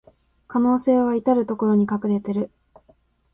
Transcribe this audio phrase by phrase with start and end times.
[0.47, 2.49] 可能性はいたるところに隠れてる